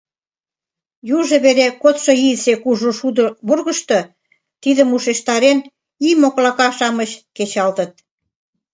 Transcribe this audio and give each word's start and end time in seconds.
Южо 1.17 1.35
вере 1.45 1.67
кодшо 1.81 2.11
ийысе 2.27 2.53
кужу 2.63 2.91
шудо 2.99 3.25
вургышто, 3.47 3.99
тидым 4.61 4.89
ушештарен, 4.95 5.59
ий 6.05 6.15
моклака-шамыч 6.21 7.11
кечылтыт. 7.35 7.91